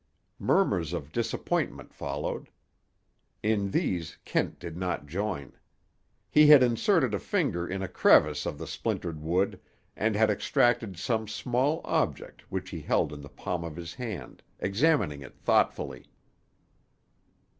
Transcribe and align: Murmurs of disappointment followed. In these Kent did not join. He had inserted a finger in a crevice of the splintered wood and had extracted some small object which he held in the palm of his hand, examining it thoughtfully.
Murmurs 0.39 0.93
of 0.93 1.11
disappointment 1.11 1.93
followed. 1.93 2.49
In 3.43 3.69
these 3.69 4.17
Kent 4.25 4.57
did 4.57 4.75
not 4.75 5.05
join. 5.05 5.53
He 6.27 6.47
had 6.47 6.63
inserted 6.63 7.13
a 7.13 7.19
finger 7.19 7.67
in 7.67 7.83
a 7.83 7.87
crevice 7.87 8.47
of 8.47 8.57
the 8.57 8.65
splintered 8.65 9.21
wood 9.21 9.59
and 9.95 10.15
had 10.15 10.31
extracted 10.31 10.97
some 10.97 11.27
small 11.27 11.81
object 11.85 12.41
which 12.49 12.71
he 12.71 12.81
held 12.81 13.13
in 13.13 13.21
the 13.21 13.29
palm 13.29 13.63
of 13.63 13.75
his 13.75 13.93
hand, 13.93 14.41
examining 14.59 15.21
it 15.21 15.37
thoughtfully. 15.37 16.07